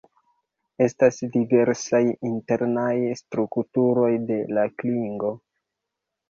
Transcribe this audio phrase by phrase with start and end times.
[0.85, 5.33] Estas diversaj internaj strukturoj de la klingo.